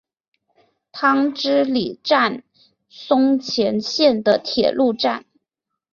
[0.91, 2.41] 汤之里站
[2.89, 5.25] 松前线的铁路站。